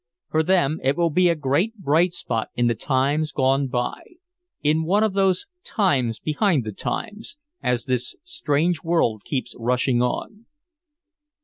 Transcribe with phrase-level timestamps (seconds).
[0.31, 4.01] For them it will be a great bright spot in the times gone by
[4.63, 10.47] in one of those times behind the times, as this strange world keeps rushing on.